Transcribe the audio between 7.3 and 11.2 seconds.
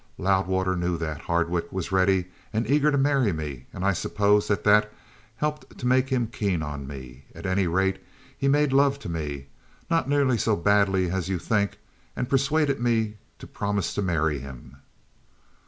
At any rate, he made love to me, not nearly so badly